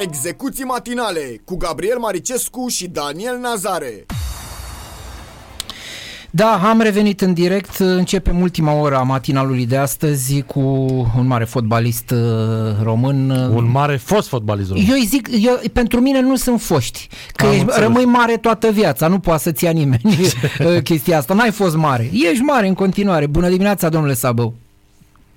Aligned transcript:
Execuții 0.00 0.64
matinale 0.64 1.40
cu 1.44 1.56
Gabriel 1.56 1.98
Maricescu 1.98 2.68
și 2.68 2.86
Daniel 2.88 3.38
Nazare. 3.38 4.06
Da, 6.30 6.60
am 6.68 6.80
revenit 6.80 7.20
în 7.20 7.32
direct. 7.34 7.76
Începem 7.78 8.40
ultima 8.40 8.72
oră 8.72 8.96
a 8.96 9.02
matinalului 9.02 9.66
de 9.66 9.76
astăzi 9.76 10.42
cu 10.42 10.60
un 11.18 11.26
mare 11.26 11.44
fotbalist 11.44 12.10
uh, 12.10 12.18
român. 12.82 13.30
Un 13.30 13.70
mare 13.70 13.96
fost 13.96 14.28
fotbalist 14.28 14.68
român. 14.68 14.84
Eu 14.88 14.94
îi 14.94 15.04
zic, 15.06 15.28
eu, 15.40 15.60
pentru 15.72 16.00
mine 16.00 16.20
nu 16.20 16.36
sunt 16.36 16.60
foști. 16.60 17.08
Că 17.32 17.44
Am 17.44 17.50
ești, 17.50 17.62
înțeles. 17.64 17.86
rămâi 17.86 18.04
mare 18.04 18.36
toată 18.36 18.70
viața, 18.70 19.06
nu 19.06 19.18
poate 19.18 19.42
să-ți 19.42 19.64
ia 19.64 19.70
nimeni 19.70 20.00
uh, 20.60 20.82
chestia 20.82 21.18
asta. 21.18 21.34
N-ai 21.34 21.50
fost 21.50 21.76
mare. 21.76 22.10
Ești 22.12 22.42
mare 22.42 22.66
în 22.66 22.74
continuare. 22.74 23.26
Bună 23.26 23.48
dimineața, 23.48 23.88
domnule 23.88 24.14
Sabău. 24.14 24.54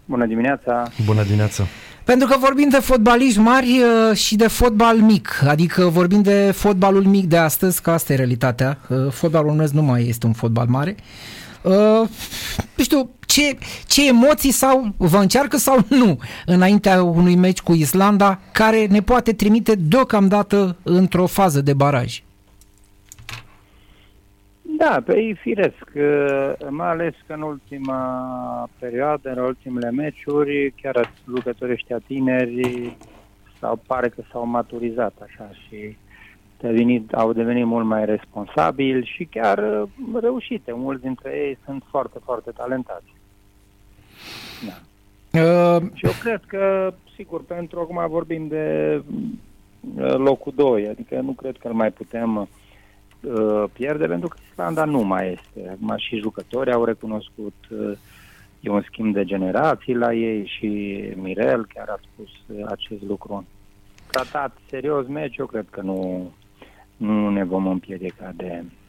Bună 0.05 0.25
dimineața! 0.25 0.91
Bună 1.05 1.23
dimineața. 1.23 1.63
Pentru 2.03 2.27
că 2.27 2.35
vorbim 2.39 2.69
de 2.69 2.79
fotbaliști 2.79 3.39
mari 3.39 3.79
uh, 4.09 4.17
și 4.17 4.35
de 4.35 4.47
fotbal 4.47 4.97
mic, 4.97 5.43
adică 5.47 5.85
vorbim 5.85 6.21
de 6.21 6.51
fotbalul 6.55 7.03
mic 7.03 7.25
de 7.25 7.37
astăzi, 7.37 7.81
că 7.81 7.91
asta 7.91 8.13
e 8.13 8.15
realitatea. 8.15 8.77
Uh, 8.87 9.11
Fotbalul 9.11 9.47
românesc 9.47 9.73
nu 9.73 9.81
mai 9.81 10.07
este 10.07 10.25
un 10.25 10.33
fotbal 10.33 10.67
mare. 10.67 10.95
Uh, 11.61 12.07
Nu 12.75 12.83
știu, 12.83 13.09
ce, 13.25 13.57
ce 13.87 14.07
emoții 14.07 14.51
sau 14.51 14.93
vă 14.97 15.17
încearcă 15.17 15.57
sau 15.57 15.85
nu 16.01 16.19
înaintea 16.45 17.03
unui 17.03 17.35
meci 17.35 17.59
cu 17.61 17.73
Islanda 17.73 18.39
care 18.51 18.85
ne 18.85 19.01
poate 19.01 19.33
trimite 19.33 19.75
deocamdată 19.75 20.75
într-o 20.83 21.25
fază 21.25 21.61
de 21.61 21.73
baraj? 21.73 22.21
Da, 24.83 25.01
pe 25.05 25.17
ei 25.17 25.33
firesc, 25.33 25.85
uh, 25.95 26.53
mai 26.69 26.87
ales 26.87 27.13
că 27.27 27.33
în 27.33 27.41
ultima 27.41 28.69
perioadă, 28.79 29.29
în 29.29 29.37
ultimele 29.37 29.91
meciuri, 29.91 30.73
chiar 30.81 31.11
jucătorii 31.29 31.73
ăștia 31.73 31.97
tineri 32.07 32.97
sau 33.59 33.79
pare 33.87 34.09
că 34.09 34.21
s-au 34.31 34.45
maturizat 34.45 35.13
așa 35.21 35.49
și 35.67 35.97
devenit, 36.59 37.13
au 37.13 37.33
devenit 37.33 37.65
mult 37.65 37.85
mai 37.85 38.05
responsabili 38.05 39.11
și 39.15 39.25
chiar 39.25 39.57
uh, 39.57 39.89
reușite. 40.21 40.71
Mulți 40.73 41.01
dintre 41.01 41.31
ei 41.35 41.57
sunt 41.65 41.83
foarte, 41.89 42.19
foarte 42.23 42.51
talentați. 42.51 43.13
Da. 44.67 44.77
Uh, 45.41 45.81
Și 45.93 46.05
eu 46.05 46.11
cred 46.21 46.41
că, 46.47 46.93
sigur, 47.15 47.43
pentru 47.43 47.79
acum 47.79 48.09
vorbim 48.09 48.47
de 48.47 49.01
uh, 49.95 50.13
locul 50.13 50.53
2, 50.55 50.87
adică 50.87 51.19
nu 51.19 51.31
cred 51.31 51.57
că 51.57 51.67
îl 51.67 51.73
mai 51.73 51.91
putem 51.91 52.49
uh, 53.21 53.63
pierde, 53.73 54.05
pentru 54.05 54.27
că 54.27 54.37
Islanda 54.49 54.85
nu 54.85 55.01
mai 55.01 55.31
este. 55.31 55.69
Acum 55.69 55.93
și 55.97 56.17
jucătorii 56.17 56.73
au 56.73 56.83
recunoscut, 56.83 57.55
uh, 57.69 57.97
e 58.59 58.69
un 58.69 58.81
schimb 58.81 59.13
de 59.13 59.23
generații 59.23 59.95
la 59.95 60.13
ei 60.13 60.45
și 60.45 60.67
Mirel 61.15 61.65
chiar 61.73 61.89
a 61.89 61.99
spus 62.11 62.29
uh, 62.47 62.65
acest 62.67 63.01
lucru. 63.01 63.45
Tratat 64.07 64.57
serios 64.69 65.07
meci, 65.07 65.37
eu 65.37 65.45
cred 65.45 65.65
că 65.69 65.81
nu, 65.81 66.31
nu 66.97 67.29
ne 67.29 67.43
vom 67.43 67.67
împiedica 67.67 68.31
de 68.35 68.63
uh, 68.63 68.80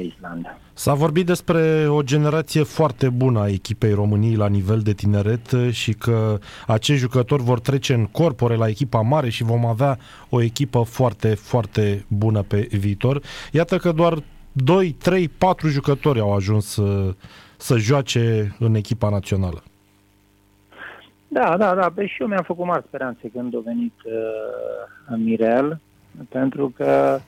Islanda. 0.00 0.58
S-a 0.72 0.94
vorbit 0.94 1.26
despre 1.26 1.86
o 1.88 2.02
generație 2.02 2.62
foarte 2.62 3.08
bună 3.08 3.40
a 3.40 3.48
echipei 3.48 3.92
României 3.92 4.34
la 4.34 4.48
nivel 4.48 4.80
de 4.80 4.92
tineret 4.92 5.54
și 5.70 5.92
că 5.92 6.38
acești 6.66 7.02
jucători 7.02 7.42
vor 7.42 7.60
trece 7.60 7.94
în 7.94 8.06
corpore 8.06 8.56
la 8.56 8.68
echipa 8.68 9.00
mare 9.00 9.28
și 9.28 9.42
vom 9.42 9.66
avea 9.66 9.98
o 10.28 10.42
echipă 10.42 10.82
foarte, 10.82 11.34
foarte 11.34 12.04
bună 12.08 12.42
pe 12.42 12.68
viitor. 12.70 13.22
Iată 13.52 13.76
că 13.76 13.92
doar 13.92 14.22
2, 14.52 14.96
3, 15.02 15.28
4 15.28 15.68
jucători 15.68 16.20
au 16.20 16.34
ajuns 16.34 16.66
să, 16.66 17.14
să 17.56 17.76
joace 17.76 18.56
în 18.58 18.74
echipa 18.74 19.08
națională. 19.08 19.62
Da, 21.28 21.56
da, 21.56 21.74
da. 21.74 21.92
Pe 21.94 22.06
și 22.06 22.22
eu 22.22 22.26
mi-am 22.26 22.42
făcut 22.42 22.66
mari 22.66 22.84
speranțe 22.86 23.28
când 23.28 23.56
a 23.56 23.60
venit 23.64 23.94
uh, 24.04 25.16
Mirel, 25.16 25.80
pentru 26.28 26.72
că 26.76 27.18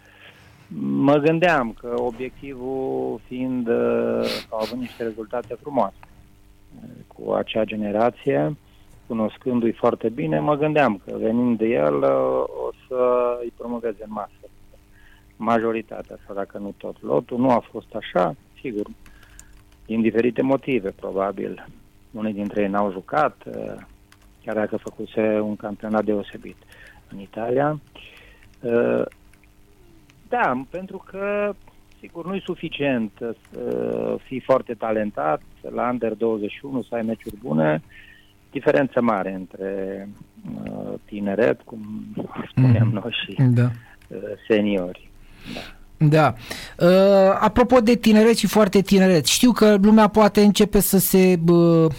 mă 0.78 1.16
gândeam 1.16 1.76
că 1.80 1.94
obiectivul 1.96 3.20
fiind 3.26 3.68
uh, 3.68 4.44
că 4.48 4.54
au 4.54 4.60
avut 4.60 4.78
niște 4.78 5.02
rezultate 5.02 5.56
frumoase 5.60 5.96
uh, 6.00 6.90
cu 7.06 7.32
acea 7.32 7.64
generație, 7.64 8.56
cunoscându-i 9.06 9.72
foarte 9.72 10.08
bine, 10.08 10.40
mă 10.40 10.56
gândeam 10.56 11.00
că 11.04 11.16
venind 11.16 11.58
de 11.58 11.66
el 11.66 11.94
uh, 11.94 12.44
o 12.66 12.70
să 12.88 13.38
îi 13.42 13.52
promoveze 13.56 14.02
în 14.02 14.10
masă 14.12 14.30
majoritatea 15.36 16.18
sau 16.26 16.34
dacă 16.34 16.58
nu 16.58 16.74
tot 16.76 17.02
lotul. 17.02 17.38
Nu 17.38 17.50
a 17.50 17.64
fost 17.70 17.94
așa, 17.94 18.34
sigur, 18.60 18.86
din 19.86 20.00
diferite 20.00 20.42
motive, 20.42 20.90
probabil. 20.90 21.66
Unii 22.10 22.32
dintre 22.32 22.62
ei 22.62 22.68
n-au 22.68 22.92
jucat, 22.92 23.36
uh, 23.46 23.74
chiar 24.44 24.54
dacă 24.54 24.76
făcuse 24.76 25.40
un 25.40 25.56
campionat 25.56 26.04
deosebit 26.04 26.56
în 27.10 27.20
Italia. 27.20 27.80
Uh, 30.26 30.38
Da, 30.38 30.64
pentru 30.70 31.04
că, 31.10 31.54
sigur, 32.00 32.26
nu 32.26 32.34
e 32.34 32.40
suficient 32.44 33.12
să 33.18 34.16
fii 34.24 34.40
foarte 34.40 34.74
talentat, 34.74 35.42
la 35.74 35.88
Under 35.90 36.14
21 36.14 36.82
să 36.82 36.94
ai 36.94 37.02
meciuri 37.02 37.36
bune, 37.42 37.82
diferență 38.50 39.00
mare 39.00 39.32
între 39.34 40.08
uh, 40.64 40.92
tineret, 41.04 41.60
cum 41.64 41.80
spuneam 42.50 42.86
Mhm. 42.86 42.94
noi, 42.94 43.14
și 43.26 43.34
da. 43.42 43.62
uh, 44.08 44.18
seniori. 44.48 45.10
Da. 45.54 45.60
Da. 46.08 46.34
Uh, 46.86 47.36
apropo 47.40 47.80
de 47.80 47.94
tineret 47.94 48.36
și 48.36 48.46
foarte 48.46 48.80
tineret, 48.80 49.24
știu 49.26 49.52
că 49.52 49.76
lumea 49.82 50.08
poate 50.08 50.40
începe 50.40 50.80
să 50.80 50.98
se 50.98 51.38
uh, 51.48 51.92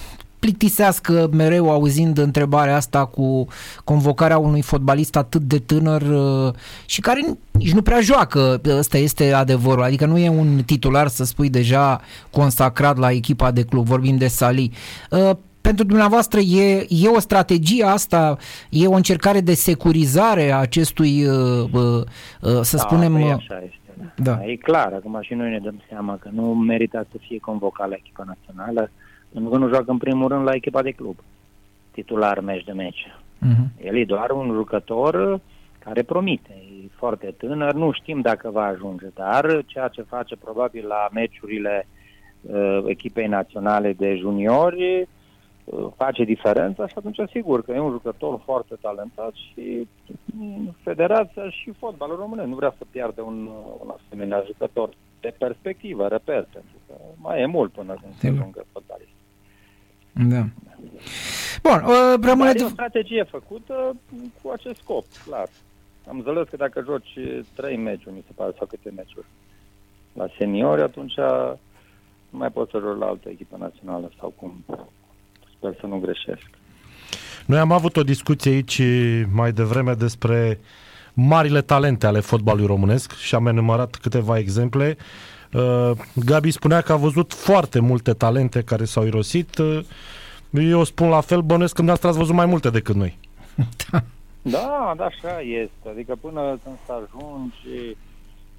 plictisească 0.48 1.30
mereu 1.32 1.72
auzind 1.72 2.18
întrebarea 2.18 2.76
asta 2.76 3.06
cu 3.06 3.48
convocarea 3.84 4.38
unui 4.38 4.62
fotbalist 4.62 5.16
atât 5.16 5.42
de 5.42 5.58
tânăr 5.58 6.02
uh, 6.02 6.54
și 6.86 7.02
care 7.02 7.22
nici 7.52 7.74
nu 7.74 7.82
prea 7.82 8.00
joacă, 8.02 8.62
ăsta 8.70 8.98
este 8.98 9.32
adevărul, 9.32 9.84
adică 9.84 10.06
nu 10.06 10.18
e 10.18 10.30
un 10.30 10.62
titular 10.66 11.08
să 11.08 11.24
spui 11.24 11.50
deja 11.50 12.02
consacrat 12.32 12.98
la 12.98 13.12
echipa 13.12 13.52
de 13.52 13.64
club, 13.64 13.86
vorbim 13.86 14.18
de 14.18 14.28
Sali. 14.28 14.72
Uh, 15.10 15.32
pentru 15.62 15.86
dumneavoastră 15.86 16.40
e, 16.40 16.86
e 16.90 17.08
o 17.08 17.20
strategie 17.20 17.84
asta, 17.84 18.38
e 18.70 18.88
o 18.88 18.96
încercare 18.96 19.42
de 19.42 19.54
securizare 19.54 20.52
a 20.52 20.58
acestui, 20.58 21.26
uh, 21.26 21.64
uh, 21.72 21.82
uh, 22.42 22.62
să 22.62 22.76
Da, 22.76 22.82
spunem... 22.82 23.14
păi 23.14 23.24
uh, 23.24 23.32
așa 23.32 23.62
este. 23.66 24.12
da. 24.16 24.32
Da. 24.32 24.46
E 24.46 24.56
clar, 24.56 24.94
acum 24.94 25.18
și 25.22 25.34
noi 25.34 25.50
ne 25.50 25.60
dăm 25.60 25.82
seama 25.90 26.18
că 26.22 26.30
nu 26.32 26.44
merită 26.54 27.08
să 27.12 27.18
fie 27.28 27.40
convocat 27.40 27.90
la 27.90 27.96
echipa 27.98 28.24
națională, 28.28 28.92
pentru 29.38 29.56
că 29.56 29.64
nu 29.64 29.74
joacă 29.74 29.92
în 29.92 29.98
primul 29.98 30.28
rând 30.28 30.44
la 30.44 30.54
echipa 30.54 30.82
de 30.82 30.92
club, 30.92 31.18
titular 31.92 32.40
meci 32.40 32.64
de 32.64 32.72
meci. 32.72 33.08
uh-huh. 33.08 33.84
El 33.86 33.96
e 33.96 34.06
doar 34.06 34.32
un 34.32 34.52
jucător 34.54 35.40
care 35.80 36.04
promite, 36.04 36.50
e 36.54 36.88
foarte 36.96 37.34
tânăr, 37.38 37.74
nu 37.74 37.92
știm 37.92 38.22
dacă 38.22 38.50
va 38.50 38.64
ajunge, 38.64 39.06
dar 39.14 39.64
ceea 39.66 39.88
ce 39.88 40.02
face 40.02 40.36
probabil 40.36 40.88
la 40.88 41.08
meciurile 41.12 41.88
uh, 42.42 42.84
echipei 42.86 43.28
naționale 43.28 43.94
de 43.94 44.16
juniori 44.16 45.08
uh, 45.64 45.88
face 45.96 46.24
diferența 46.24 46.88
și 46.88 46.94
atunci 46.98 47.20
sigur 47.30 47.64
că 47.64 47.72
e 47.72 47.80
un 47.80 47.92
jucător 47.92 48.42
foarte 48.46 48.76
talentat 48.82 49.34
și 49.34 49.88
mm, 50.26 50.76
federația 50.84 51.50
și 51.50 51.72
fotbalul 51.72 52.16
românesc 52.16 52.48
nu 52.48 52.56
vrea 52.56 52.76
să 52.78 52.86
piardă 52.92 53.22
un, 53.22 53.50
un 53.84 53.94
asemenea 53.98 54.44
jucător 54.46 54.90
de 55.22 55.34
perspectivă, 55.38 56.08
repet, 56.08 56.46
pentru 56.46 56.78
că 56.88 56.94
mai 57.16 57.42
e 57.42 57.46
mult 57.46 57.72
până 57.72 57.98
când 58.02 58.14
se 58.14 58.20
Sigur. 58.20 58.40
ajungă 58.40 58.66
fotbalist. 58.72 58.97
Da. 60.18 60.46
Bun, 61.64 61.84
uh, 61.84 62.20
rămâne... 62.22 62.52
Dar 62.52 62.62
e 62.62 62.64
o 62.64 62.70
strategie 62.70 63.24
făcută 63.24 63.96
cu 64.42 64.50
acest 64.50 64.80
scop, 64.82 65.06
clar. 65.26 65.50
Am 66.08 66.18
înțeles 66.18 66.48
că 66.50 66.56
dacă 66.56 66.84
joci 66.86 67.44
trei 67.56 67.78
meciuri, 67.78 68.16
mi 68.16 68.24
se 68.28 68.34
pare, 68.36 68.54
sau 68.58 68.68
câte 68.68 68.92
meciuri 68.96 69.26
la 70.14 70.28
seniori, 70.38 70.82
atunci 70.82 71.16
nu 72.30 72.38
mai 72.38 72.52
poți 72.52 72.72
să 72.72 72.80
joci 72.80 72.98
la 72.98 73.06
altă 73.06 73.30
echipă 73.30 73.58
națională 73.60 74.12
sau 74.20 74.34
cum. 74.40 74.66
Sper 75.58 75.76
să 75.80 75.86
nu 75.86 75.98
greșesc. 75.98 76.50
Noi 77.46 77.60
am 77.60 77.72
avut 77.72 77.98
o 77.98 78.04
discuție 78.04 78.52
aici 78.52 78.82
mai 79.32 79.52
devreme 79.52 79.94
despre 79.94 80.60
marile 81.20 81.62
talente 81.62 82.06
ale 82.06 82.20
fotbalului 82.20 82.66
românesc 82.66 83.16
și 83.16 83.36
am 83.36 83.48
enumerat 83.48 83.96
câteva 83.96 84.38
exemple. 84.38 84.98
Uh, 85.54 85.92
Gabi 86.26 86.52
spunea 86.52 86.82
că 86.82 86.92
a 86.92 86.96
văzut 86.96 87.34
foarte 87.34 87.80
multe 87.80 88.14
talente 88.14 88.62
care 88.62 88.86
s-au 88.86 89.06
irosit. 89.06 89.58
Uh, 89.58 89.80
Eu 90.50 90.84
spun 90.84 91.10
la 91.10 91.22
fel, 91.22 91.42
bănuiesc 91.42 91.74
că 91.74 91.82
dumneavoastră 91.82 92.08
ați 92.08 92.18
văzut 92.18 92.36
mai 92.36 92.46
multe 92.46 92.70
decât 92.70 92.96
noi. 92.96 93.18
Da, 94.42 94.94
da, 94.98 95.06
așa 95.06 95.42
este. 95.42 95.90
Adică 95.90 96.16
până 96.22 96.60
când 96.64 96.76
să 96.86 96.94
ajungi 96.94 97.96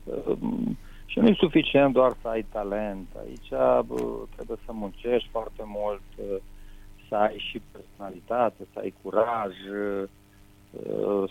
um, 0.05 0.79
și 1.07 1.19
nu 1.19 1.29
e 1.29 1.35
suficient 1.39 1.93
doar 1.93 2.17
să 2.23 2.29
ai 2.29 2.47
talent. 2.53 3.07
Aici 3.25 3.49
bă, 3.87 4.01
trebuie 4.35 4.59
să 4.65 4.73
muncești 4.73 5.29
foarte 5.31 5.63
mult, 5.65 6.03
uh, 6.17 6.37
să 7.09 7.15
ai 7.15 7.45
și 7.51 7.63
personalitate, 7.73 8.67
să 8.73 8.79
ai 8.79 8.95
curaj, 9.03 9.53
uh, 9.53 10.09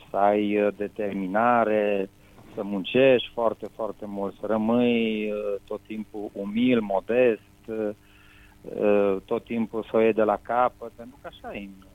să 0.10 0.18
ai 0.18 0.62
uh, 0.62 0.74
determinare, 0.78 2.10
să 2.56 2.63
muncești 2.63 3.30
foarte, 3.34 3.68
foarte 3.75 4.06
mult, 4.06 4.36
să 4.39 4.45
rămâi 4.45 5.31
uh, 5.31 5.56
tot 5.66 5.81
timpul 5.88 6.30
umil, 6.34 6.81
modest, 6.81 7.68
uh, 7.68 9.18
tot 9.25 9.44
timpul 9.44 9.84
să 9.84 9.98
o 9.98 10.00
iei 10.00 10.13
de 10.13 10.24
la 10.24 10.39
capăt, 10.42 10.92
pentru 10.95 11.18
că 11.22 11.28
așa 11.31 11.56
e 11.56 11.60
în 11.60 11.88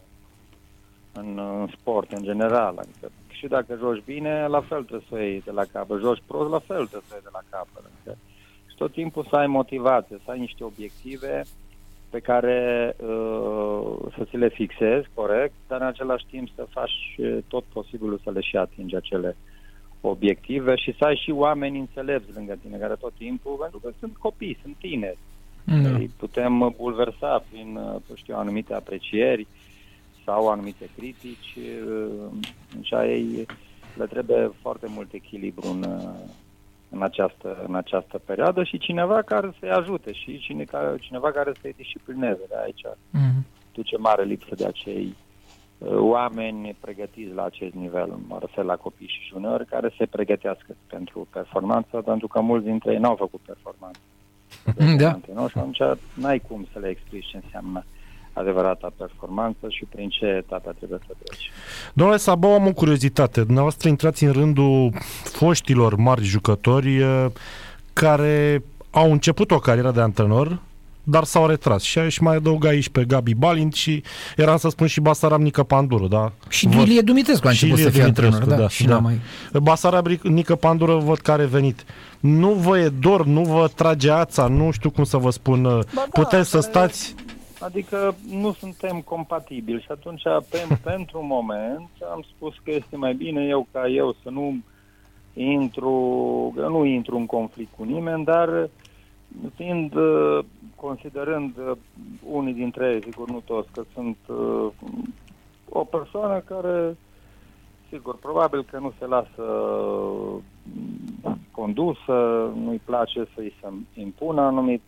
în, 1.12 1.38
în 1.38 1.68
sport, 1.78 2.12
în 2.12 2.22
general. 2.22 2.78
Adică 2.78 3.10
și 3.28 3.46
dacă 3.46 3.76
joci 3.78 4.04
bine, 4.04 4.46
la 4.46 4.60
fel 4.60 4.82
trebuie 4.82 5.06
să 5.08 5.14
o 5.14 5.18
iei 5.18 5.40
de 5.44 5.50
la 5.50 5.64
capăt. 5.72 6.00
Joci 6.00 6.22
prost, 6.26 6.50
la 6.50 6.58
fel 6.58 6.86
trebuie 6.86 7.02
să 7.08 7.12
o 7.12 7.14
iei 7.14 7.22
de 7.22 7.30
la 7.32 7.42
capăt. 7.50 7.84
Adică, 7.84 8.18
și 8.70 8.76
tot 8.76 8.92
timpul 8.92 9.26
să 9.30 9.36
ai 9.36 9.46
motivație, 9.46 10.20
să 10.24 10.30
ai 10.30 10.38
niște 10.38 10.64
obiective 10.64 11.42
pe 12.12 12.20
care 12.20 12.58
uh, 12.96 14.12
să 14.16 14.24
ți 14.24 14.36
le 14.36 14.48
fixezi, 14.48 15.08
corect, 15.14 15.54
dar 15.68 15.80
în 15.80 15.86
același 15.86 16.26
timp 16.30 16.48
să 16.54 16.66
faci 16.70 17.16
uh, 17.18 17.38
tot 17.48 17.64
posibilul 17.64 18.20
să 18.22 18.30
le 18.30 18.40
și 18.40 18.56
atingi 18.56 18.96
acele 18.96 19.36
obiective 20.00 20.76
și 20.76 20.94
să 20.98 21.04
ai 21.04 21.20
și 21.24 21.30
oameni 21.30 21.78
înțelepți 21.78 22.34
lângă 22.34 22.58
tine, 22.62 22.76
care 22.76 22.94
tot 22.94 23.12
timpul, 23.18 23.56
pentru 23.60 23.78
că 23.78 23.90
sunt 23.98 24.16
copii, 24.16 24.58
sunt 24.62 24.76
tineri. 24.76 25.18
Mm. 25.64 25.84
Îi 25.84 26.10
putem 26.16 26.74
bulversa 26.76 27.44
prin, 27.50 27.76
uh, 27.76 28.16
știu, 28.16 28.36
anumite 28.36 28.74
aprecieri 28.74 29.46
sau 30.24 30.48
anumite 30.48 30.88
critici. 30.96 31.58
Deci 32.74 32.90
ei 32.90 33.46
le 33.96 34.06
trebuie 34.06 34.52
foarte 34.60 34.86
mult 34.88 35.12
echilibru 35.12 35.68
în, 35.70 35.84
în, 36.92 37.02
această, 37.02 37.64
în 37.66 37.74
această 37.74 38.18
perioadă 38.24 38.64
și 38.64 38.78
cineva 38.78 39.22
care 39.22 39.52
să-i 39.58 39.70
ajute 39.70 40.12
și 40.12 40.38
cine, 40.38 40.64
cineva 41.00 41.30
care 41.30 41.52
să-i 41.60 41.74
disciplineze. 41.76 42.44
De 42.48 42.54
aici 42.64 42.82
mm. 43.10 43.46
duce 43.72 43.96
mare 43.96 44.24
lipsă 44.24 44.54
de 44.54 44.64
acei 44.64 45.16
uh, 45.78 45.96
oameni 45.96 46.76
pregătiți 46.80 47.34
la 47.34 47.44
acest 47.44 47.74
nivel, 47.74 48.18
mă 48.28 48.38
refer 48.40 48.64
la 48.64 48.76
copii 48.76 49.06
și 49.06 49.28
juniori, 49.30 49.66
care 49.66 49.94
se 49.98 50.06
pregătească 50.06 50.76
pentru 50.86 51.26
performanță, 51.32 51.96
pentru 51.96 52.26
că 52.28 52.40
mulți 52.40 52.66
dintre 52.66 52.92
ei 52.92 52.98
n-au 52.98 53.16
făcut 53.16 53.40
performanță. 53.40 54.00
Da. 55.02 55.18
Nu? 55.34 55.48
Și 55.48 55.58
atunci 55.58 55.98
n-ai 56.14 56.38
cum 56.38 56.66
să 56.72 56.78
le 56.78 56.88
explici 56.88 57.26
ce 57.26 57.40
înseamnă 57.42 57.84
adevărata 58.32 58.92
performanță 58.96 59.66
și 59.68 59.84
prin 59.88 60.08
ce 60.08 60.26
etape 60.26 60.70
trebuie 60.78 60.98
să 61.06 61.14
treci. 61.24 61.50
Domnule 61.92 62.18
Sabau, 62.18 62.54
am 62.54 62.66
o 62.66 62.72
curiozitate. 62.72 63.42
Dumneavoastră 63.42 63.88
intrați 63.88 64.24
în 64.24 64.32
rândul 64.32 64.92
foștilor 65.24 65.96
mari 65.96 66.22
jucători 66.22 66.96
eh, 66.96 67.26
care 67.92 68.62
au 68.90 69.12
început 69.12 69.50
o 69.50 69.58
carieră 69.58 69.90
de 69.90 70.00
antrenor, 70.00 70.58
dar 71.02 71.24
s-au 71.24 71.46
retras. 71.46 71.82
Și 71.82 71.98
aș 71.98 72.18
mai 72.18 72.36
adăuga 72.36 72.68
aici 72.68 72.88
pe 72.88 73.04
Gabi 73.04 73.34
Balint 73.34 73.74
și 73.74 74.02
eram 74.36 74.56
să 74.56 74.68
spun 74.68 74.86
și 74.86 75.00
Basarab 75.00 75.40
Nică 75.40 75.62
Pandură, 75.62 76.06
da? 76.06 76.32
Și 76.48 76.68
văd... 76.68 76.86
Ilie 76.86 77.00
Dumitrescu 77.00 77.46
a 77.46 77.50
început 77.50 77.78
să 77.78 77.90
fie 77.90 78.02
antrenor, 78.02 78.44
da, 78.44 78.56
da, 78.56 78.68
și 78.68 78.84
da. 78.84 78.98
mai... 78.98 79.20
Basarab 79.52 80.06
Nică 80.22 80.54
Pandură 80.54 80.96
văd 80.96 81.18
care 81.18 81.42
a 81.42 81.46
venit. 81.46 81.84
Nu 82.20 82.48
vă 82.48 82.78
e 82.78 82.88
dor, 82.88 83.26
nu 83.26 83.42
vă 83.42 83.70
trage 83.74 84.10
ața, 84.10 84.46
nu 84.46 84.70
știu 84.70 84.90
cum 84.90 85.04
să 85.04 85.16
vă 85.16 85.30
spun. 85.30 85.62
Ba 85.62 85.80
da, 85.94 86.04
Puteți 86.12 86.50
să 86.50 86.60
stați... 86.60 87.14
Adică 87.62 88.14
nu 88.30 88.52
suntem 88.52 89.00
compatibili 89.00 89.80
și 89.80 89.90
atunci 89.90 90.22
pe, 90.22 90.66
pentru 90.90 91.22
moment 91.22 91.88
am 92.12 92.24
spus 92.34 92.54
că 92.64 92.70
este 92.70 92.96
mai 92.96 93.14
bine 93.14 93.44
eu 93.44 93.66
ca 93.72 93.88
eu 93.88 94.16
să 94.22 94.30
nu 94.30 94.56
intru, 95.34 95.92
nu 96.56 96.84
intru 96.84 97.16
în 97.16 97.26
conflict 97.26 97.74
cu 97.76 97.84
nimeni, 97.84 98.24
dar 98.24 98.68
fiind, 99.54 99.92
considerând 100.76 101.54
unii 102.30 102.54
dintre 102.54 102.92
ei, 102.92 103.02
sigur 103.02 103.30
nu 103.30 103.42
toți, 103.44 103.72
că 103.72 103.82
sunt 103.94 104.16
o 105.68 105.84
persoană 105.84 106.38
care, 106.38 106.96
sigur, 107.88 108.16
probabil 108.16 108.64
că 108.70 108.78
nu 108.78 108.92
se 108.98 109.06
lasă 109.06 109.42
condusă, 111.50 112.50
nu-i 112.64 112.80
place 112.84 113.26
să-i 113.34 113.54
se 113.60 114.00
impună 114.00 114.40
anumit, 114.40 114.82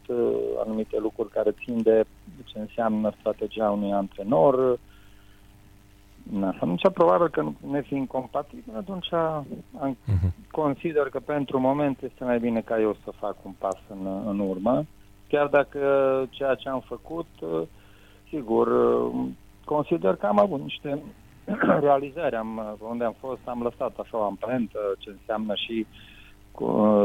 anumite 0.65 0.99
lucruri 0.99 1.31
care 1.31 1.51
țin 1.65 1.83
de 1.83 2.05
ce 2.45 2.59
înseamnă 2.59 3.13
strategia 3.19 3.71
unui 3.71 3.93
antrenor. 3.93 4.79
Atunci, 6.43 6.83
probabil 6.93 7.29
că 7.29 7.45
ne 7.71 7.81
fi 7.81 7.95
incompatibil, 7.95 8.77
atunci 8.77 9.13
am, 9.13 9.97
uh-huh. 10.07 10.47
consider 10.51 11.09
că 11.09 11.21
pentru 11.21 11.61
moment 11.61 12.03
este 12.03 12.25
mai 12.25 12.39
bine 12.39 12.61
ca 12.61 12.81
eu 12.81 12.97
să 13.05 13.11
fac 13.19 13.37
un 13.43 13.53
pas 13.59 13.79
în, 13.89 14.07
în 14.27 14.39
urmă, 14.39 14.85
chiar 15.29 15.47
dacă 15.47 15.81
ceea 16.31 16.55
ce 16.55 16.69
am 16.69 16.81
făcut, 16.81 17.27
sigur, 18.29 18.69
consider 19.65 20.17
că 20.17 20.27
am 20.27 20.39
avut 20.39 20.61
niște 20.61 21.03
realizări. 21.87 22.37
Am, 22.37 22.79
unde 22.91 23.05
am 23.05 23.15
fost, 23.19 23.41
am 23.45 23.63
lăsat 23.63 23.99
așa 23.99 24.19
o 24.19 24.23
amprentă, 24.23 24.79
ce 24.99 25.11
înseamnă 25.11 25.55
și 25.55 25.87
cu 25.87 25.89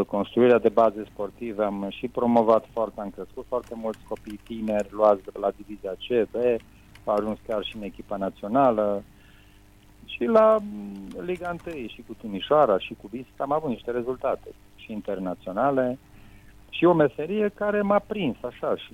construirea 0.08 0.60
de 0.60 0.70
baze 0.70 1.04
sportive. 1.12 1.64
Am 1.64 1.88
și 1.90 2.08
promovat 2.08 2.66
foarte, 2.74 3.02
am 3.02 3.10
crescut 3.10 3.46
foarte 3.48 3.76
mulți 3.76 4.00
copii 4.08 4.40
tineri 4.44 4.88
luați 4.92 5.24
de 5.24 5.32
la 5.40 5.52
divizia 5.56 5.92
C, 5.92 6.30
B, 6.32 6.36
au 7.06 7.16
ajuns 7.16 7.38
chiar 7.48 7.64
și 7.64 7.76
în 7.76 7.84
echipa 7.84 8.18
națională 8.18 9.04
și 10.06 10.24
la 10.24 10.58
Liga 11.26 11.56
1 11.66 11.88
și 11.88 12.04
cu 12.08 12.14
Timișoara 12.14 12.80
și 12.80 12.96
cu 13.02 13.08
Vista 13.12 13.44
am 13.44 13.52
avut 13.52 13.70
niște 13.70 13.92
rezultate 13.92 14.50
și 14.76 14.92
internaționale 14.92 15.98
și 16.70 16.86
o 16.86 16.94
meserie 16.94 17.50
care 17.56 17.82
m-a 17.82 18.00
prins 18.00 18.38
așa 18.42 18.76
și 18.76 18.94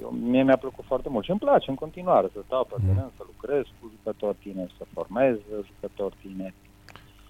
eu, 0.00 0.10
mie 0.10 0.42
mi-a 0.42 0.56
plăcut 0.56 0.84
foarte 0.84 1.08
mult 1.08 1.24
și 1.24 1.30
îmi 1.30 1.38
place 1.38 1.70
în 1.70 1.76
continuare 1.76 2.28
să 2.32 2.40
stau 2.46 2.64
pe 2.64 2.74
teren, 2.86 3.10
să 3.16 3.22
lucrez 3.26 3.62
cu 3.80 3.92
jucători 3.96 4.36
tineri, 4.42 4.74
să 4.78 4.84
formez 4.92 5.36
jucători 5.66 6.16
tineri. 6.20 6.54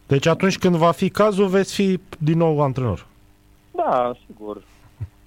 Deci 0.06 0.26
atunci 0.26 0.58
când 0.58 0.74
va 0.74 0.90
fi 0.90 1.08
cazul, 1.08 1.46
veți 1.46 1.74
fi 1.74 2.00
din 2.18 2.38
nou 2.38 2.62
antrenor. 2.62 3.06
Da, 3.70 4.12
sigur. 4.26 4.62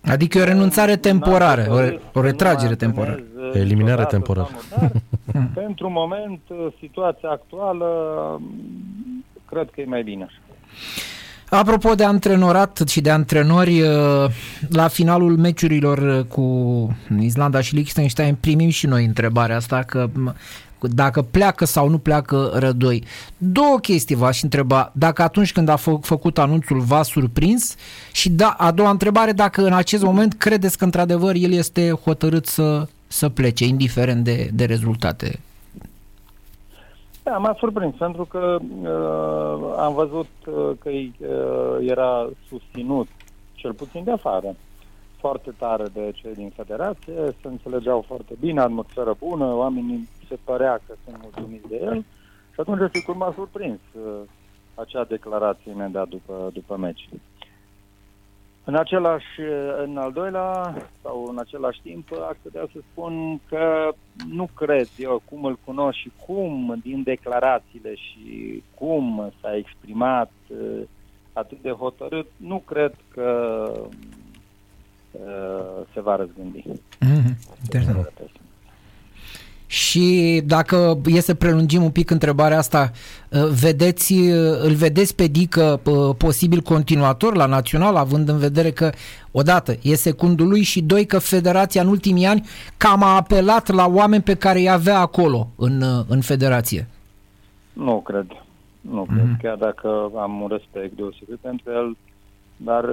Adică 0.01 0.37
e 0.37 0.41
o 0.41 0.45
renunțare 0.45 0.95
temporară, 0.95 1.65
o, 1.69 2.19
o 2.19 2.21
retragere 2.21 2.75
temporară. 2.75 3.23
Eliminare 3.53 4.05
temporară. 4.05 4.49
pentru 5.53 5.89
moment, 5.89 6.41
situația 6.79 7.29
actuală, 7.29 7.87
cred 9.49 9.69
că 9.71 9.81
e 9.81 9.85
mai 9.85 10.03
bine 10.03 10.23
așa. 10.23 10.37
Apropo 11.49 11.95
de 11.95 12.03
antrenorat 12.03 12.81
și 12.87 13.01
de 13.01 13.09
antrenori, 13.09 13.81
la 14.69 14.87
finalul 14.87 15.37
meciurilor 15.37 16.27
cu 16.27 16.43
Islanda 17.19 17.61
și 17.61 17.75
Liechtenstein 17.75 18.35
primim 18.35 18.69
și 18.69 18.87
noi 18.87 19.05
întrebarea 19.05 19.55
asta 19.55 19.83
că 19.83 20.09
dacă 20.81 21.21
pleacă 21.21 21.65
sau 21.65 21.89
nu 21.89 21.97
pleacă 21.97 22.51
Rădoi. 22.53 23.03
Două 23.37 23.77
chestii 23.81 24.15
v-aș 24.15 24.41
întreba. 24.41 24.91
Dacă 24.93 25.21
atunci 25.21 25.51
când 25.51 25.69
a 25.69 25.75
fă, 25.75 25.97
făcut 26.01 26.37
anunțul 26.37 26.79
v-a 26.79 27.03
surprins 27.03 27.75
și 28.11 28.29
da, 28.29 28.55
a 28.57 28.71
doua 28.71 28.89
întrebare, 28.89 29.31
dacă 29.31 29.65
în 29.65 29.73
acest 29.73 30.03
moment 30.03 30.33
credeți 30.33 30.77
că 30.77 30.83
într-adevăr 30.83 31.35
el 31.35 31.51
este 31.51 31.91
hotărât 32.03 32.45
să, 32.45 32.87
să 33.07 33.29
plece, 33.29 33.65
indiferent 33.65 34.23
de, 34.23 34.49
de 34.53 34.65
rezultate. 34.65 35.39
Da, 37.23 37.37
m-a 37.37 37.55
surprins, 37.57 37.95
pentru 37.95 38.25
că 38.25 38.57
uh, 38.81 39.75
am 39.77 39.93
văzut 39.93 40.29
uh, 40.45 40.69
că 40.79 40.89
uh, 40.89 41.89
era 41.89 42.29
susținut, 42.49 43.07
cel 43.53 43.73
puțin 43.73 44.03
de 44.03 44.11
afară, 44.11 44.55
foarte 45.17 45.53
tare 45.57 45.85
de 45.93 46.11
cei 46.15 46.33
din 46.33 46.49
federație, 46.55 47.13
se 47.41 47.47
înțelegeau 47.47 48.01
foarte 48.07 48.33
bine, 48.39 48.59
atmosferă 48.59 49.15
bună, 49.19 49.45
oamenii 49.45 50.09
se 50.27 50.37
părea 50.43 50.81
că 50.87 50.93
sunt 51.03 51.17
mulțumiți 51.21 51.67
de 51.67 51.79
el 51.83 52.05
și 52.53 52.63
atunci, 52.63 52.89
sigur, 52.93 53.15
m-a 53.15 53.31
surprins 53.35 53.79
uh, 53.93 54.21
acea 54.75 55.03
declarație 55.03 55.71
imediat 55.71 56.07
după, 56.07 56.49
după 56.53 56.77
meci. 56.77 57.09
În 58.63 58.75
același, 58.75 59.41
uh, 59.41 59.83
în 59.83 59.97
al 59.97 60.11
doilea, 60.11 60.75
sau 61.01 61.27
în 61.29 61.37
același 61.37 61.81
timp, 61.81 62.11
aș 62.29 62.37
putea 62.41 62.67
să 62.71 62.79
spun 62.91 63.39
că 63.49 63.93
nu 64.29 64.49
cred 64.55 64.87
eu 64.97 65.21
cum 65.29 65.45
îl 65.45 65.59
cunosc 65.65 65.97
și 65.97 66.11
cum 66.25 66.79
din 66.83 67.03
declarațiile 67.03 67.95
și 67.95 68.63
cum 68.75 69.33
s-a 69.41 69.55
exprimat 69.55 70.31
uh, 70.47 70.81
atât 71.33 71.61
de 71.61 71.71
hotărât, 71.71 72.27
nu 72.37 72.57
cred 72.65 72.93
că 73.13 73.61
uh, 73.81 73.87
se 75.93 76.01
va 76.01 76.15
răzgândi. 76.15 76.63
Mm-hmm. 77.05 78.37
Și 79.67 80.41
dacă 80.45 81.01
e 81.05 81.19
să 81.19 81.33
prelungim 81.33 81.83
un 81.83 81.91
pic 81.91 82.09
întrebarea 82.09 82.57
asta, 82.57 82.91
uh, 83.29 83.47
vedeți, 83.61 84.13
uh, 84.13 84.61
îl 84.61 84.73
vedeți 84.73 85.15
pe 85.15 85.27
Dică 85.27 85.79
uh, 85.85 86.15
posibil 86.17 86.59
continuator 86.59 87.35
la 87.35 87.45
național, 87.45 87.95
având 87.95 88.29
în 88.29 88.37
vedere 88.37 88.71
că, 88.71 88.89
odată, 89.31 89.75
e 89.81 89.95
secundul 89.95 90.47
lui 90.47 90.61
și 90.61 90.81
doi, 90.81 91.05
că 91.05 91.19
federația 91.19 91.81
în 91.81 91.87
ultimii 91.87 92.25
ani 92.25 92.47
cam 92.77 93.03
a 93.03 93.15
apelat 93.15 93.69
la 93.69 93.87
oameni 93.87 94.23
pe 94.23 94.35
care 94.35 94.59
îi 94.59 94.69
avea 94.69 94.99
acolo 94.99 95.47
în, 95.55 95.83
în 96.07 96.21
federație? 96.21 96.87
Nu 97.73 98.01
cred. 98.01 98.25
Nu 98.81 99.03
mm-hmm. 99.03 99.13
cred, 99.13 99.25
mhm. 99.25 99.39
chiar 99.41 99.55
dacă 99.55 100.11
am 100.17 100.41
un 100.41 100.47
respect 100.47 100.95
deosebit 100.95 101.37
pentru 101.41 101.71
el, 101.71 101.97
dar 102.57 102.85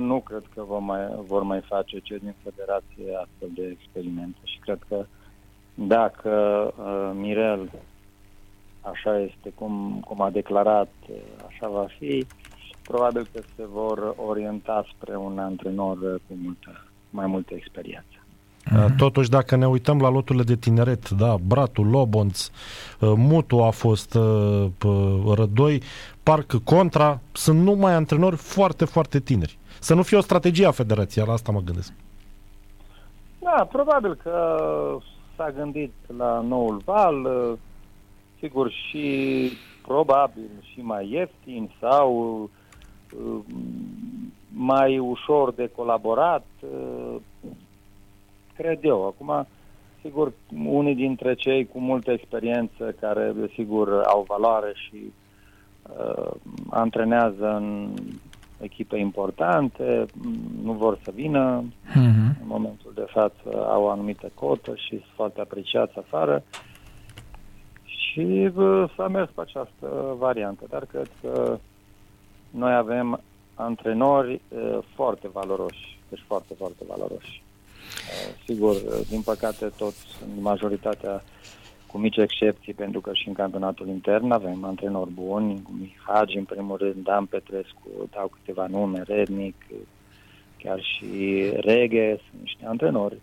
nu 0.00 0.20
cred 0.20 0.42
că 0.54 0.62
vor 0.62 0.78
mai, 0.78 1.08
vor 1.26 1.42
mai 1.42 1.60
face 1.60 1.98
cei 1.98 2.18
din 2.18 2.34
federație 2.42 3.16
astfel 3.16 3.48
de 3.54 3.66
experimente 3.66 4.38
și 4.44 4.58
cred 4.58 4.78
că 4.88 5.04
dacă 5.74 6.30
uh, 6.76 7.10
Mirel 7.14 7.70
așa 8.80 9.18
este 9.18 9.50
cum, 9.54 10.04
cum 10.06 10.20
a 10.20 10.30
declarat, 10.30 10.92
uh, 11.08 11.16
așa 11.46 11.68
va 11.68 11.86
fi, 11.98 12.26
probabil 12.82 13.28
că 13.32 13.40
se 13.56 13.66
vor 13.66 14.14
orienta 14.16 14.86
spre 14.94 15.16
un 15.16 15.38
antrenor 15.38 15.98
cu 15.98 16.34
multă, 16.42 16.84
mai 17.10 17.26
multă 17.26 17.54
experiență. 17.54 18.21
Uh-huh. 18.70 18.96
Totuși, 18.96 19.30
dacă 19.30 19.56
ne 19.56 19.66
uităm 19.66 20.00
la 20.00 20.08
loturile 20.08 20.44
de 20.44 20.56
tineret, 20.56 21.10
da, 21.10 21.36
Bratul, 21.46 21.86
Lobonț, 21.86 22.46
uh, 22.46 23.12
Mutu 23.16 23.62
a 23.62 23.70
fost 23.70 24.14
uh, 24.14 24.66
Rădoi, 25.34 25.82
parcă 26.22 26.58
Contra, 26.64 27.20
sunt 27.32 27.60
numai 27.62 27.94
antrenori 27.94 28.36
foarte, 28.36 28.84
foarte 28.84 29.20
tineri. 29.20 29.58
Să 29.80 29.94
nu 29.94 30.02
fie 30.02 30.16
o 30.16 30.20
strategie 30.20 30.66
a 30.66 30.70
federației, 30.70 31.24
la 31.26 31.32
asta 31.32 31.52
mă 31.52 31.60
gândesc. 31.64 31.92
Da, 33.38 33.68
probabil 33.72 34.14
că 34.22 34.58
s-a 35.36 35.52
gândit 35.56 35.92
la 36.16 36.40
noul 36.48 36.82
val, 36.84 37.28
sigur 38.38 38.70
și 38.70 39.50
probabil 39.86 40.50
și 40.72 40.80
mai 40.80 41.08
ieftin 41.10 41.70
sau 41.80 42.50
mai 44.54 44.98
ușor 44.98 45.52
de 45.52 45.70
colaborat, 45.76 46.46
cred 48.62 48.84
eu. 48.84 49.06
Acum, 49.06 49.46
sigur, 50.00 50.32
unii 50.66 50.94
dintre 50.94 51.34
cei 51.34 51.66
cu 51.66 51.78
multă 51.78 52.10
experiență, 52.10 52.94
care, 53.00 53.34
sigur, 53.54 54.02
au 54.04 54.24
valoare 54.28 54.72
și 54.74 55.12
uh, 55.98 56.30
antrenează 56.70 57.56
în 57.56 57.88
echipe 58.60 58.96
importante, 58.96 60.06
nu 60.62 60.72
vor 60.72 60.98
să 61.02 61.10
vină. 61.14 61.62
Uh-huh. 61.62 62.40
În 62.40 62.46
momentul 62.46 62.92
de 62.94 63.06
față 63.08 63.66
au 63.68 63.82
o 63.82 63.88
anumită 63.88 64.30
cotă 64.34 64.74
și 64.74 64.88
sunt 64.88 65.12
foarte 65.14 65.40
apreciați 65.40 65.98
afară. 65.98 66.42
Și 67.84 68.50
uh, 68.54 68.84
s-a 68.96 69.08
mers 69.08 69.30
pe 69.34 69.40
această 69.40 70.16
variantă, 70.18 70.64
dar 70.68 70.84
cred 70.84 71.10
că 71.20 71.58
noi 72.50 72.74
avem 72.74 73.20
antrenori 73.54 74.40
uh, 74.48 74.78
foarte 74.94 75.28
valoroși, 75.28 75.98
deci 76.08 76.24
foarte, 76.26 76.54
foarte 76.58 76.84
valoroși. 76.88 77.42
Uh, 77.92 78.34
sigur, 78.46 78.74
uh, 78.74 79.06
din 79.08 79.20
păcate, 79.20 79.72
toți, 79.76 80.06
majoritatea 80.40 81.22
cu 81.86 81.98
mici 81.98 82.16
excepții, 82.16 82.72
pentru 82.72 83.00
că 83.00 83.10
și 83.12 83.28
în 83.28 83.34
campionatul 83.34 83.88
intern 83.88 84.30
avem 84.30 84.64
antrenori 84.64 85.10
buni, 85.10 85.62
cum 85.62 85.92
Hagi, 86.06 86.36
în 86.36 86.44
primul 86.44 86.76
rând, 86.76 87.04
Dan 87.04 87.24
Petrescu, 87.24 87.88
dau 88.10 88.28
câteva 88.28 88.66
nume, 88.66 89.02
Rednic, 89.06 89.54
chiar 90.58 90.80
și 90.80 91.50
Reghe, 91.56 92.20
sunt 92.28 92.40
niște 92.40 92.66
antrenori 92.66 93.18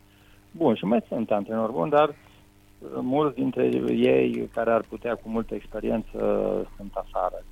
buni 0.52 0.78
și 0.78 0.86
mai 0.86 1.04
sunt 1.08 1.32
antrenori 1.32 1.72
buni, 1.72 1.90
dar 1.90 2.10
uh, 2.10 2.90
mulți 3.02 3.36
dintre 3.36 3.66
ei 3.90 4.50
care 4.54 4.72
ar 4.72 4.82
putea 4.90 5.16
cu 5.16 5.30
multă 5.30 5.56
experiență 5.56 6.18
sunt 6.76 6.92
afară. 6.94 7.44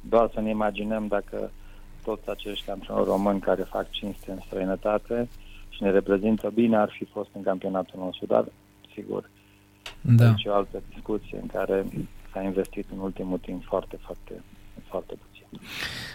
Doar 0.00 0.30
să 0.34 0.40
ne 0.40 0.50
imaginăm 0.50 1.06
dacă 1.06 1.50
toți 2.04 2.30
acești 2.30 2.70
antrenori 2.70 3.08
români 3.08 3.40
care 3.40 3.62
fac 3.62 3.90
cinste 3.90 4.30
în 4.30 4.38
străinătate 4.46 5.28
și 5.30 5.49
ne 5.80 5.90
reprezintă 5.90 6.50
bine 6.54 6.76
ar 6.76 6.90
fi 6.98 7.04
fost 7.04 7.28
în 7.32 7.42
campionatul 7.42 8.00
nostru, 8.02 8.26
dar 8.26 8.44
sigur, 8.94 9.30
da. 10.00 10.24
Deci 10.24 10.44
o 10.46 10.54
altă 10.54 10.82
discuție 10.94 11.38
în 11.40 11.46
care 11.46 11.86
s-a 12.32 12.42
investit 12.42 12.86
în 12.92 12.98
ultimul 12.98 13.38
timp 13.38 13.64
foarte, 13.64 13.98
foarte, 14.04 14.42
foarte 14.88 15.14
puțin. 15.14 15.60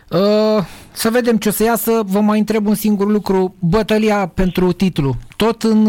Uh, 0.09 0.65
să 0.91 1.09
vedem 1.09 1.37
ce 1.37 1.49
o 1.49 1.51
să 1.51 1.63
iasă. 1.63 2.01
Vă 2.05 2.19
mai 2.19 2.39
întreb 2.39 2.67
un 2.67 2.73
singur 2.75 3.07
lucru. 3.07 3.55
Bătălia 3.59 4.27
pentru 4.27 4.71
titlu. 4.71 5.15
Tot 5.35 5.63
în, 5.63 5.87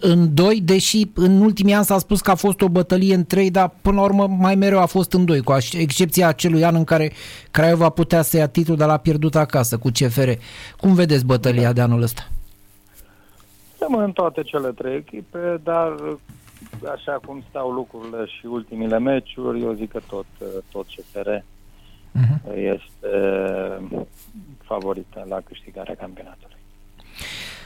în 0.00 0.34
doi, 0.34 0.60
deși 0.60 1.06
în 1.14 1.40
ultimii 1.40 1.74
ani 1.74 1.84
s-a 1.84 1.98
spus 1.98 2.20
că 2.20 2.30
a 2.30 2.34
fost 2.34 2.60
o 2.60 2.68
bătălie 2.68 3.14
în 3.14 3.24
trei, 3.24 3.50
dar 3.50 3.74
până 3.82 3.96
la 3.96 4.02
urmă 4.02 4.26
mai 4.38 4.54
mereu 4.54 4.80
a 4.80 4.86
fost 4.86 5.12
în 5.12 5.24
doi, 5.24 5.40
cu 5.40 5.56
excepția 5.72 6.28
acelui 6.28 6.64
an 6.64 6.74
în 6.74 6.84
care 6.84 7.12
Craiova 7.50 7.88
putea 7.88 8.22
să 8.22 8.36
ia 8.36 8.46
titlul, 8.46 8.76
dar 8.76 8.88
l-a 8.88 8.96
pierdut 8.96 9.34
acasă 9.34 9.78
cu 9.78 9.88
CFR. 9.88 10.30
Cum 10.76 10.94
vedeți 10.94 11.26
bătălia 11.26 11.62
da. 11.62 11.72
de 11.72 11.80
anul 11.80 12.02
ăsta? 12.02 12.28
Suntem 13.88 14.06
în 14.06 14.12
toate 14.12 14.42
cele 14.42 14.68
trei 14.68 14.96
echipe, 14.96 15.60
dar 15.62 15.94
așa 16.94 17.20
cum 17.26 17.42
stau 17.48 17.70
lucrurile 17.70 18.24
și 18.26 18.46
ultimile 18.46 18.98
meciuri, 18.98 19.62
eu 19.62 19.72
zic 19.72 19.90
că 19.90 20.00
tot, 20.08 20.26
tot 20.72 20.86
CFR 20.86 21.28
uh-huh. 21.28 21.42
Mhm. 22.12 22.40
este 22.54 23.16
favorită 24.62 25.26
la 25.28 25.40
câștigarea 25.44 25.94
campionatului. 25.94 26.56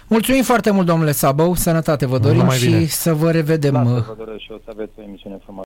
Mulțumim 0.09 0.43
foarte 0.43 0.71
mult, 0.71 0.87
domnule 0.87 1.13
Sabău, 1.13 1.55
sănătate 1.55 2.07
vă 2.07 2.19
dorim 2.19 2.49
și 2.49 2.67
bine. 2.67 2.85
să 2.85 3.15
vă 3.15 3.31
revedem. 3.31 3.73
Da, 3.73 3.83
vă 3.83 4.15
doresc 4.19 4.41
și 4.41 4.53
o 4.53 4.57
să 4.65 4.71
aveți 4.71 4.93
o 4.99 5.03
emisiune 5.03 5.39
frumoasă. 5.45 5.61